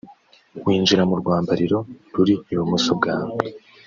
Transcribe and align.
winjira 0.65 1.03
mu 1.09 1.15
rwambariro 1.21 1.77
ruri 2.13 2.33
ibumoso 2.53 2.91
bwawe 2.99 3.35